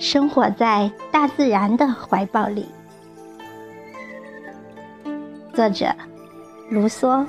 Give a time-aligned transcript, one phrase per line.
[0.00, 2.64] 生活在大自然的怀抱里。
[5.52, 5.94] 作者：
[6.70, 7.26] 卢梭。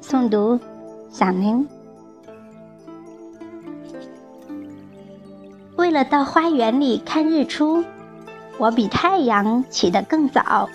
[0.00, 0.60] 诵读：
[1.10, 1.66] 小宁。
[5.74, 7.82] 为了到花园里看日出，
[8.58, 10.70] 我比太阳起得更早。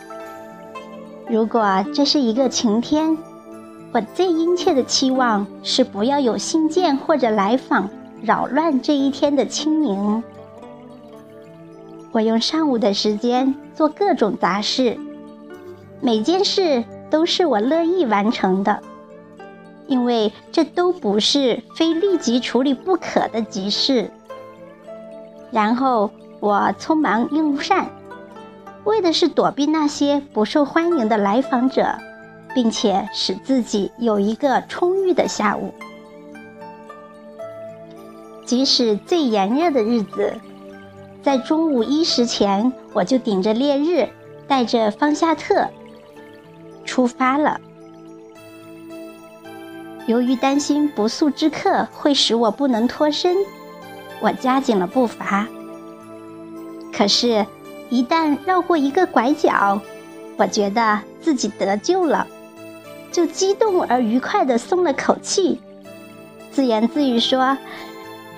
[1.29, 3.17] 如果这是一个晴天，
[3.93, 7.89] 我最殷切的期望是不要有信件或者来访
[8.21, 10.23] 扰乱这一天的清明。
[12.11, 14.97] 我用上午的时间做各种杂事，
[16.01, 18.81] 每件事都是我乐意完成的，
[19.87, 24.11] 因为这都不是非立即处理不可的急事。
[25.51, 27.89] 然后我匆忙用膳。
[28.83, 31.95] 为的是躲避那些不受欢迎的来访者，
[32.55, 35.71] 并且使自己有一个充裕的下午。
[38.51, 40.33] 即使最炎热的日子，
[41.23, 44.09] 在中午一时前，我就顶着烈日，
[44.45, 45.69] 带着方夏特
[46.83, 47.61] 出发了。
[50.05, 53.37] 由于担心不速之客会使我不能脱身，
[54.19, 55.47] 我加紧了步伐。
[56.91, 57.45] 可是。
[57.89, 59.79] 一旦绕过一个拐角，
[60.35, 62.27] 我觉得自己得救了，
[63.13, 65.59] 就激动而愉快地松了口气，
[66.51, 67.57] 自言自语说：“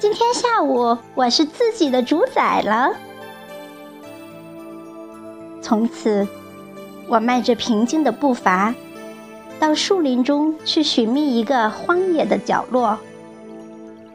[0.03, 2.91] 今天下午我是自己的主宰了。”
[5.63, 6.27] 从此，
[7.07, 8.75] 我迈着平静的步伐，
[9.61, 12.97] 到树林中去寻觅一个荒野的角落，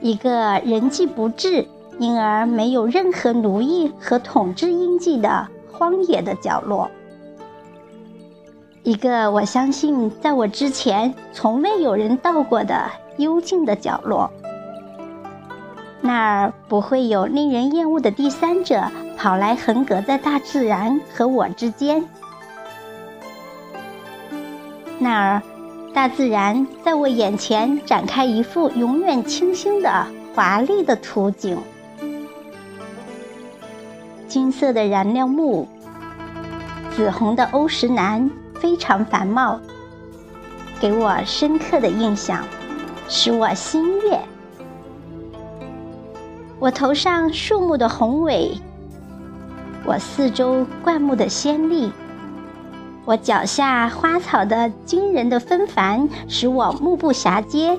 [0.03, 1.67] 一个人迹不至。
[1.99, 6.91] 因而没有任何奴役和统治印记的荒野的角落，
[8.83, 14.31] 一个我相信在我之前从未有人到过的幽静的角落。
[16.09, 18.83] 那儿不会有令人厌恶的第三者
[19.19, 22.03] 跑来横隔在大自然和我之间。
[24.99, 25.43] 那儿，
[25.93, 31.59] 大自然在我眼前展开一幅永远清新的华丽的图景。
[34.27, 35.69] 金色的燃料木，
[36.91, 39.61] 紫红的欧石楠非常繁茂，
[40.81, 42.43] 给我深刻的印象，
[43.11, 44.19] 使我心悦。
[46.61, 48.53] 我头上树木的宏伟，
[49.85, 51.93] 我四周灌木的鲜丽，
[53.05, 57.79] 我脚下花草的惊人的纷繁，使我目不暇接，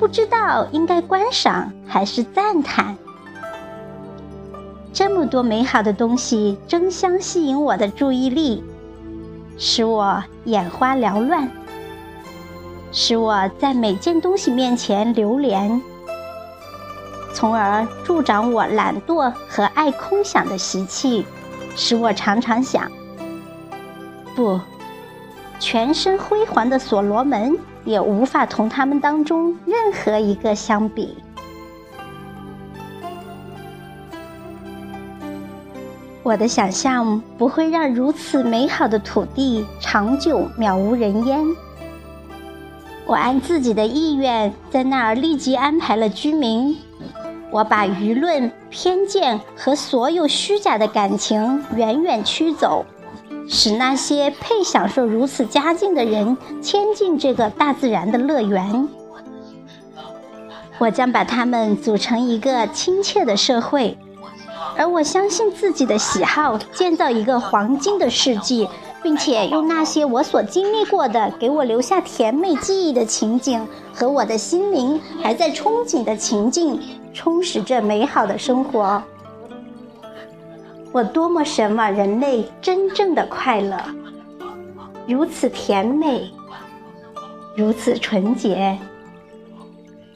[0.00, 2.96] 不知道应该观赏还是赞叹。
[4.92, 8.64] 这么多美好的东西争相吸引我的注意力，
[9.56, 11.48] 使我眼花缭乱，
[12.90, 15.80] 使我在每件东西面前流连，
[17.42, 21.26] 从而助长我懒惰和爱空想的习气，
[21.74, 22.88] 使我常常想：
[24.36, 24.60] 不，
[25.58, 31.18] 全身辉煌的所罗门也无法同他们当中任何一个相比。
[36.22, 41.44] 我的想象不会让如此美好的土地长久渺无人烟。
[43.04, 46.78] 我按自己的意愿在那儿立即安排了居民。
[47.52, 52.86] 我把舆论、偏见和所有虚假的感情远远驱走，
[53.46, 58.88] 使那些配享受如此佳境的人迁进这个大自然的乐园。
[60.78, 63.98] 我将把他们组成一个亲切的社会。
[64.74, 68.66] 而我相信自己的喜好，建造一个黄金的世纪，
[69.02, 76.80] 并且用那些我所经历过的、给我留下甜美记忆的情景和我的心灵还在憧憬的情境，
[77.12, 79.02] 充实着美好的生活。
[80.92, 83.78] 我多么神往人类真正的快乐，
[85.06, 86.30] 如此甜美，
[87.56, 88.78] 如此纯洁，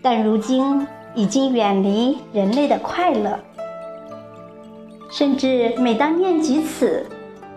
[0.03, 3.39] 但如今已经远离人类的快乐。
[5.11, 7.07] 甚至每当念及此，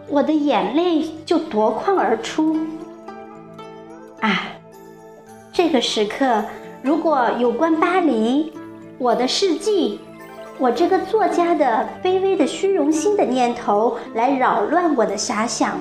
[0.07, 2.55] 我的眼泪就夺眶而出。
[4.21, 4.43] 啊，
[5.51, 6.45] 这个时刻，
[6.81, 8.53] 如果有关巴黎，
[8.99, 10.01] 我的事迹，
[10.57, 15.79] 我这个作家的卑微的虚荣心的念头来扰乱我的遐想，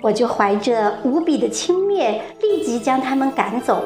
[0.00, 3.84] 我就怀着无比的轻蔑，立即将他们赶走。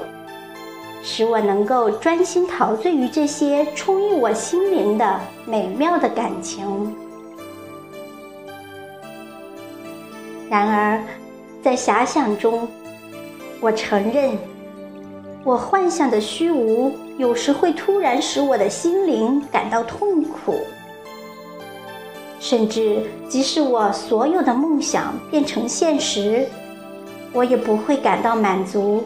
[1.03, 6.95] 使我能够专心陶醉于这些充溢我心灵的美妙的感情。
[10.49, 11.03] 然而，
[11.63, 12.69] 在遐想中，
[13.61, 14.39] 我承认，
[15.45, 20.57] 我幻想的虚无，有时会突然使我的心灵感到痛苦。
[22.41, 26.47] 甚至，即使我所有的梦想变成现实，
[27.33, 29.05] 我也不会感到满足。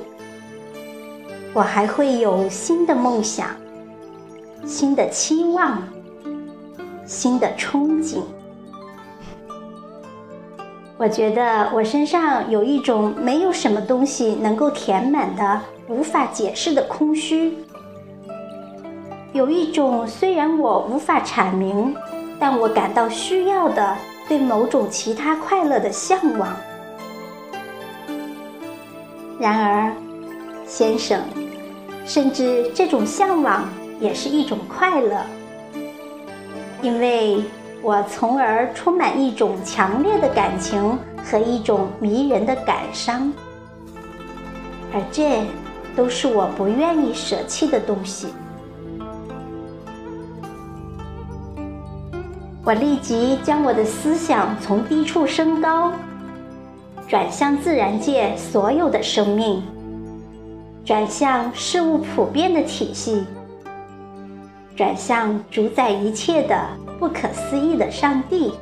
[1.53, 3.49] 我还会有新的梦想、
[4.65, 5.83] 新的期望、
[7.05, 8.23] 新的憧憬。
[10.97, 17.57] 我觉得我身上有一种没有什么东西能够填满的、无法解释的空虚，
[19.33, 21.95] 有一种虽然我无法阐明。
[22.41, 23.97] 但我感到需要的
[24.29, 26.57] 对某种其他快乐的向往。
[29.41, 29.93] 然而，
[30.65, 31.21] 先生，
[32.07, 33.69] 甚至这种向往
[33.99, 35.21] 也是一种快乐，
[36.81, 37.43] 因为
[37.83, 43.33] 我从而充满一种强烈的感情和一种迷人的感伤，
[44.95, 45.45] 而这
[45.99, 48.29] 都是我不愿意舍弃的东西。
[52.65, 55.91] 我立即将我的思想从低处升高，
[57.09, 59.61] 转向自然界所有的生命，
[60.85, 63.25] 转向事物普遍的体系，
[64.77, 66.57] 转向主宰一切的
[67.01, 68.53] 不可思议的上帝。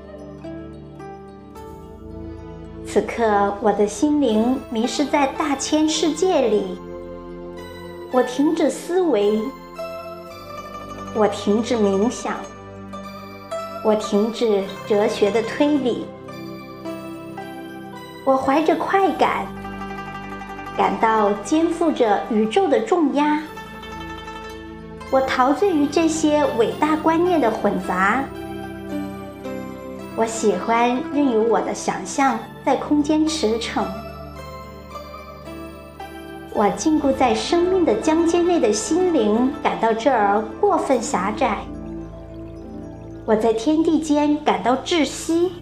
[2.87, 6.79] 此刻，我的心灵迷失在大千世界里，
[8.13, 9.41] 我停止思维，
[11.15, 12.35] 我停止冥想。
[13.85, 16.07] 我停止哲学的推理，
[18.25, 19.47] 我怀着快感，
[20.77, 23.41] 感到肩负着宇宙的重压。
[25.11, 28.25] 我陶醉于这些伟大观念的混杂。
[30.17, 33.85] 我喜欢任由我的想象在空间驰骋。
[36.57, 41.59] 我禁锢在生命的疆界内的心灵感到这儿过分狭窄。
[43.27, 45.53] 我在天地间感到窒息，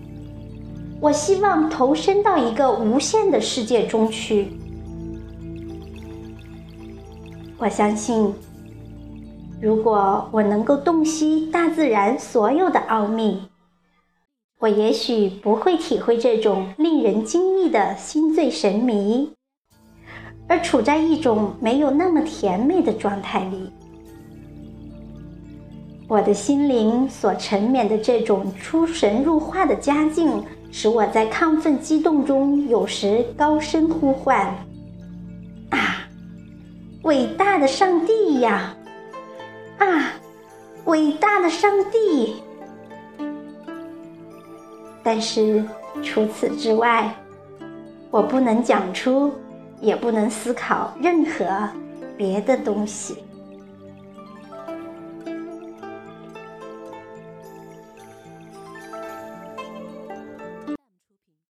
[1.00, 4.52] 我希望投身到一个无限的世界中去。
[7.58, 8.32] 我相信，
[9.60, 13.42] 如果我能够洞悉大自然所有的奥秘，
[14.60, 19.32] 我也许不会体会这种令人惊异的心醉神迷，
[20.46, 23.70] 而处在一种没有那么甜美的状态里。
[26.06, 34.54] 我的心灵所沉湎的这种出神入化的佳境，使我在亢奋激动中有时高声呼唤
[35.70, 36.06] ：“啊，
[37.04, 38.76] 伟大的上帝呀！
[39.78, 40.12] 啊，
[40.84, 42.34] 伟大的上帝！”
[45.02, 45.64] 但是
[46.02, 47.14] 除此之外，
[48.10, 49.32] 我不能讲出，
[49.80, 51.68] 也不能思考任何
[52.16, 53.24] 别的东西。